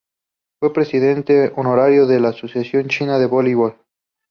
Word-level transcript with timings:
Fue 0.59 0.73
Presidente 0.73 1.53
Honorario 1.57 2.07
de 2.07 2.19
la 2.19 2.29
Asociación 2.29 2.87
China 2.87 3.19
de 3.19 3.27
Voleibol. 3.27 3.75